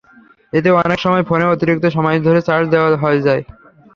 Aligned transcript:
এতে 0.53 0.69
অনেক 0.79 0.99
সময় 0.99 1.23
ফোনে 1.29 1.45
অতিরিক্ত 1.47 1.85
সময় 1.95 2.17
ধরে 2.27 2.39
চার্জ 2.47 2.65
দেওয়া 2.73 2.89
হয়ে 3.03 3.25
যায়। 3.27 3.41